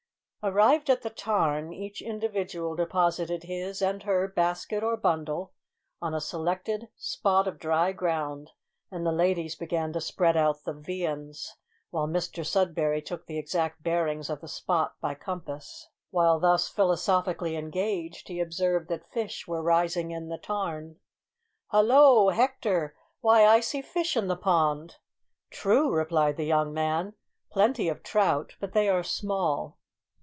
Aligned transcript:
Arrived 0.43 0.89
at 0.89 1.03
the 1.03 1.09
tarn, 1.11 1.71
each 1.71 2.01
individual 2.01 2.75
deposited 2.75 3.43
his 3.43 3.79
and 3.79 4.01
her 4.01 4.27
basket 4.27 4.81
or 4.81 4.97
bundle 4.97 5.53
on 6.01 6.15
a 6.15 6.19
selected 6.19 6.89
spot 6.97 7.47
of 7.47 7.59
dry 7.59 7.91
ground, 7.91 8.49
and 8.89 9.05
the 9.05 9.11
ladies 9.11 9.55
began 9.55 9.93
to 9.93 10.01
spread 10.01 10.35
out 10.35 10.63
the 10.63 10.73
viands, 10.73 11.57
while 11.91 12.07
Mr 12.07 12.43
Sudberry 12.43 13.03
took 13.05 13.27
the 13.27 13.37
exact 13.37 13.83
bearings 13.83 14.31
of 14.31 14.41
the 14.41 14.47
spot 14.47 14.95
by 14.99 15.13
compass. 15.13 15.89
While 16.09 16.39
thus 16.39 16.67
philosophically 16.67 17.55
engaged, 17.55 18.27
he 18.27 18.39
observed 18.39 18.89
that 18.89 19.07
fish 19.11 19.47
were 19.47 19.61
rising 19.61 20.09
in 20.09 20.29
the 20.29 20.39
tarn. 20.39 20.95
"Hallo! 21.69 22.29
Hector; 22.29 22.95
why, 23.19 23.45
I 23.45 23.59
see 23.59 23.83
fish 23.83 24.17
in 24.17 24.25
the 24.27 24.35
pond." 24.35 24.95
"True," 25.51 25.91
replied 25.93 26.35
the 26.37 26.45
young 26.45 26.73
man, 26.73 27.13
"plenty 27.51 27.87
of 27.87 28.01
trout; 28.01 28.55
but 28.59 28.73
they 28.73 28.89
are 28.89 29.03
small." 29.03 29.77